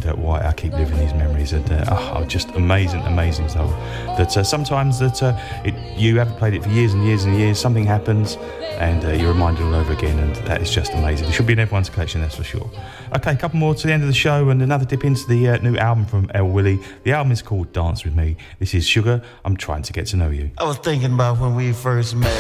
[0.08, 1.54] uh, why I keep living these memories.
[1.54, 3.70] And uh, oh, just amazing, amazing stuff.
[4.18, 7.36] That uh, sometimes that uh, it, you haven't played it for years and years and
[7.36, 8.38] years, something happens,
[8.80, 11.28] and uh, you're reminded all over again, and that is just amazing.
[11.28, 12.70] It should be in everyone's collection, that's for sure.
[13.16, 15.50] Okay, a couple more to the end of the show, and another dip into the
[15.50, 16.80] uh, new album from El Willie.
[17.04, 18.38] The album is called Dance with Me.
[18.60, 19.22] This is Sugar.
[19.46, 20.52] I'm trying to get to know you.
[20.58, 22.34] I was thinking about when we first met.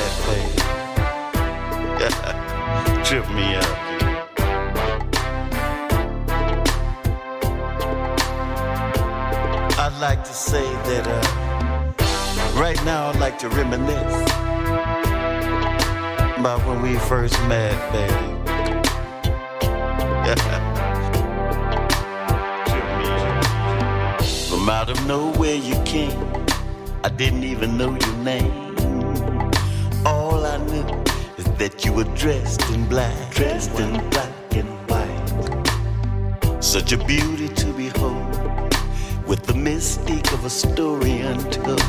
[3.05, 3.66] Trip me up.
[10.47, 11.21] Say that uh,
[12.57, 14.31] right now I'd like to reminisce
[16.39, 18.11] about when we first met, babe.
[24.49, 26.17] From out of nowhere you came,
[27.03, 28.73] I didn't even know your name.
[30.05, 30.87] All I knew
[31.37, 36.63] is that you were dressed in black, dressed in black and white.
[36.63, 38.26] Such a beauty to behold,
[39.27, 41.81] with the mystique of a story untold,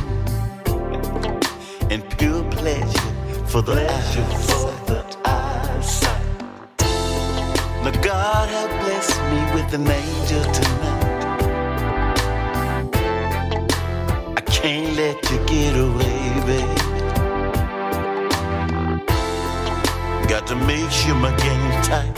[1.90, 3.12] and pure pleasure
[3.46, 4.16] for the eyes.
[4.50, 6.26] For the eyesight.
[7.84, 11.04] Now God have blessed me with an angel tonight.
[14.36, 16.78] I can't let you get away, babe.
[20.28, 22.14] Got to make sure my game's tight,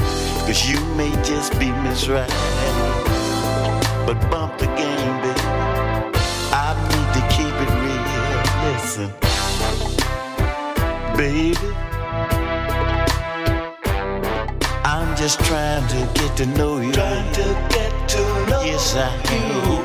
[0.47, 1.71] cause you may just be
[2.09, 2.31] Right.
[4.07, 4.70] But bump the
[8.91, 9.15] Listen,
[11.17, 11.55] baby.
[14.85, 16.93] I'm just trying to get to know you.
[16.93, 18.19] Trying to get to
[18.51, 19.83] know yes, I am.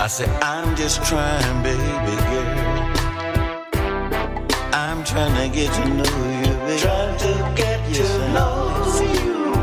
[0.00, 1.78] I said, I'm just trying, baby
[2.32, 2.48] girl.
[4.74, 6.80] I'm trying to get to know you, baby.
[6.80, 8.02] Trying to get to
[8.34, 8.82] know
[9.14, 9.54] you.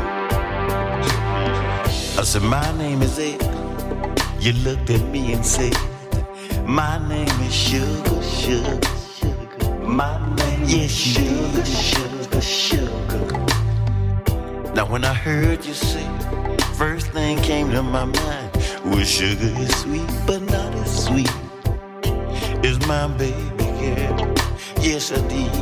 [2.18, 3.42] I said, my name is Ed.
[4.40, 5.76] You looked at me and said,
[6.70, 8.80] my name is Sugar, Sugar,
[9.18, 9.74] Sugar.
[9.84, 13.26] My name is Sugar, Sugar, Sugar.
[14.74, 16.06] Now when I heard you say,
[16.74, 18.50] first thing came to my mind
[18.84, 21.32] was sugar is sweet, but not as sweet
[22.64, 24.34] as my baby girl.
[24.80, 25.52] Yes, I did.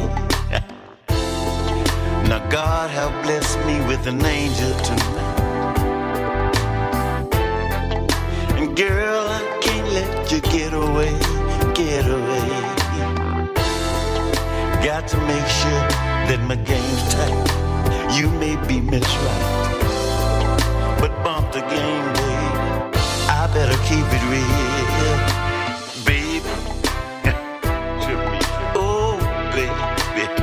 [2.28, 5.38] now God have blessed me with an angel tonight.
[8.58, 9.07] And girl,
[10.00, 11.12] let you get away,
[11.74, 12.48] get away.
[14.84, 15.84] Got to make sure
[16.28, 17.38] that my game's tight.
[18.16, 22.48] You may be Miss Right, but bump the game, baby.
[23.38, 25.20] I better keep it real,
[26.10, 26.52] baby.
[28.84, 29.18] oh,
[29.54, 30.34] baby.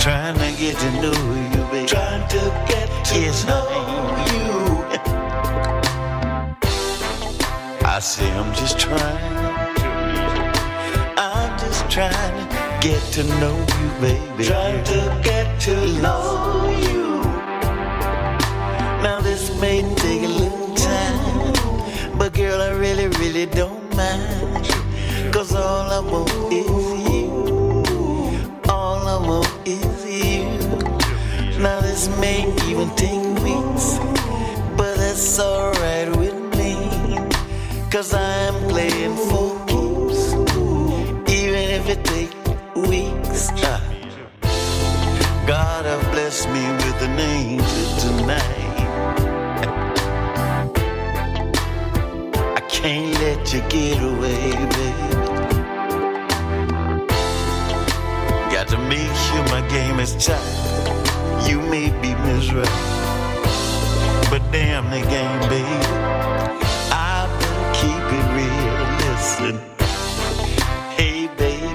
[0.00, 1.18] Trying to get to know
[1.52, 1.86] you, baby.
[1.86, 3.64] Trying to get to yes, know
[4.32, 4.69] you.
[8.00, 9.36] I say I'm just trying.
[11.18, 14.44] I'm just trying to get to know you, baby.
[14.44, 17.20] Trying to get to know you.
[19.04, 24.64] Now this may take a little time, but girl, I really, really don't mind.
[25.30, 26.70] Cause all I want is
[27.12, 27.28] you.
[28.70, 30.44] All I want is you.
[31.60, 33.98] Now this may even take weeks,
[34.74, 36.19] but that's alright.
[37.90, 40.32] Cause I'm playing for keeps,
[41.28, 42.34] even if it takes
[42.76, 43.48] weeks.
[43.64, 43.82] Ah.
[45.44, 48.76] God have blessed me with an angel tonight.
[52.54, 55.10] I can't let you get away, baby.
[58.54, 61.50] Got to make sure my game is tight.
[61.50, 62.70] You may be miserable,
[64.30, 66.69] but damn the game, baby.
[69.30, 69.60] Listen,
[70.98, 71.70] hey, baby,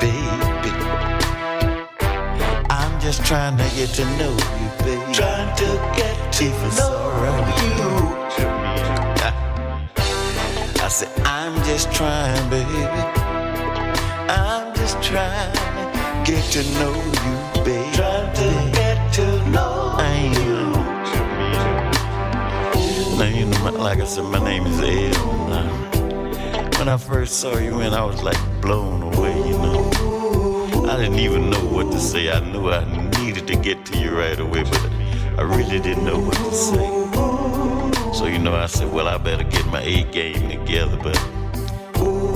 [0.00, 0.72] baby.
[2.68, 5.12] I'm just trying to get to know you, baby.
[5.12, 7.86] Trying to get to if know alright you.
[10.82, 12.82] I said, I'm just trying, baby.
[14.28, 16.92] I'm just trying to get to know
[17.22, 17.94] you, baby.
[17.94, 19.96] Trying to get to know
[20.42, 20.74] you.
[23.16, 25.83] Now, you know, my- like I said, my name is Ed.
[26.84, 29.90] When I first saw you, and I was like blown away, you know.
[30.86, 32.30] I didn't even know what to say.
[32.30, 32.84] I knew I
[33.18, 34.90] needed to get to you right away, but
[35.38, 36.86] I really didn't know what to say.
[38.12, 41.18] So, you know, I said, well, I better get my A game together, but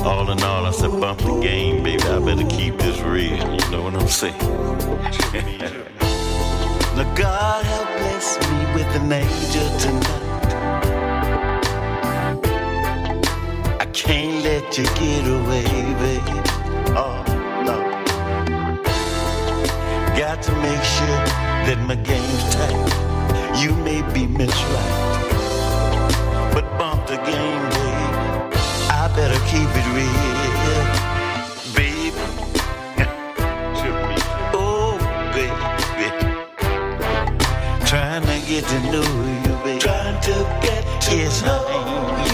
[0.07, 2.03] all in all, I said, bump the game, baby.
[2.05, 3.33] I better keep this real.
[3.33, 4.39] You know what I'm saying?
[6.97, 10.28] now, God have blessed me with an angel tonight.
[14.09, 15.65] Can't let you get away,
[16.01, 16.41] baby.
[16.97, 17.23] Oh,
[17.69, 17.77] no.
[20.17, 21.25] Got to make sure
[21.67, 22.89] that my game's tight.
[23.63, 24.95] You may be misright,
[26.55, 28.09] but bump the game, baby.
[29.01, 30.85] I better keep it real,
[31.77, 32.11] baby.
[34.65, 34.97] oh,
[35.37, 36.09] baby.
[37.85, 39.09] Trying to get to know
[39.45, 39.81] you, baby.
[39.81, 42.28] Trying to get to yes, know you.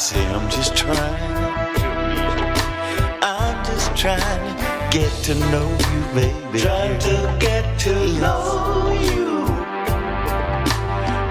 [0.00, 0.96] Say I'm just trying.
[3.22, 6.58] I'm just trying to get to know you, baby.
[6.58, 9.28] Trying to get to know you.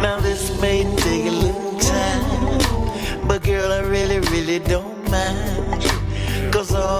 [0.03, 5.81] Now this may take a little time, but girl, I really, really don't mind.
[6.53, 6.98] Cause all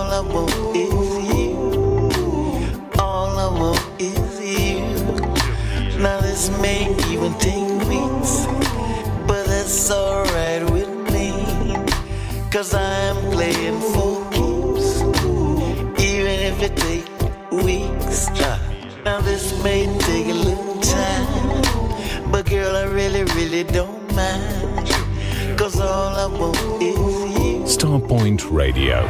[23.64, 25.58] really, don't mind.
[25.58, 27.64] Cause all I want is you.
[27.64, 29.08] Starpoint Radio.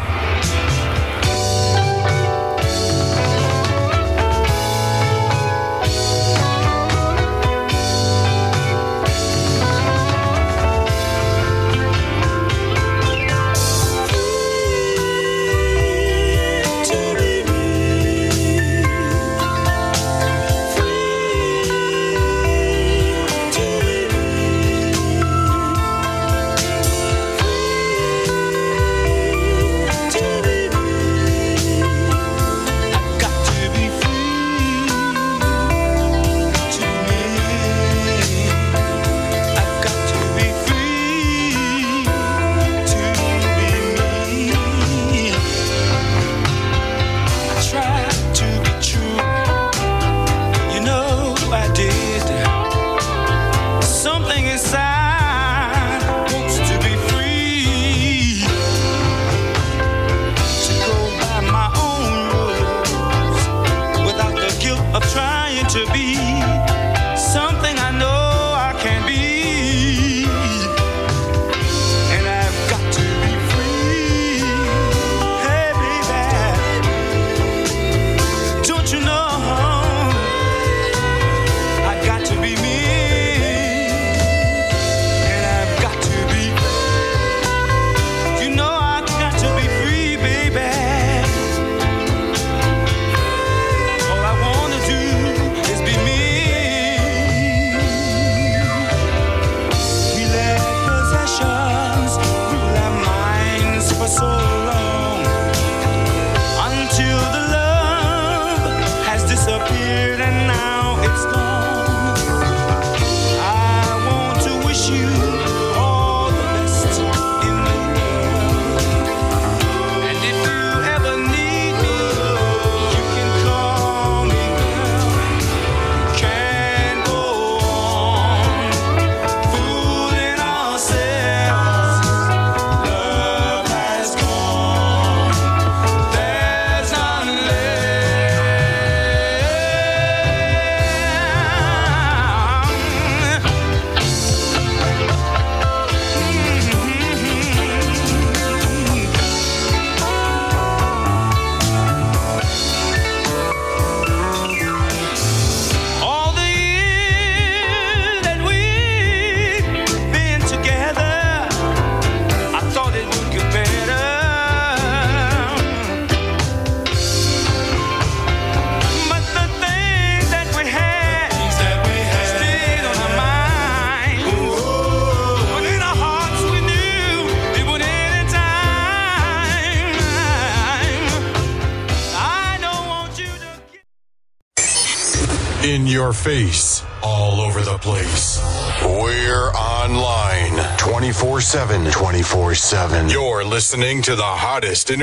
[186.19, 188.41] Face, all over the place.
[188.83, 191.91] We're online 24 7.
[191.91, 193.09] 24 7.
[193.09, 194.97] You're listening to the hottest internet.